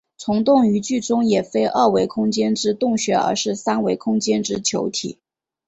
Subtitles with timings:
[0.17, 5.19] 虫洞于剧中也非二维空间之洞穴而是三维空间之球体。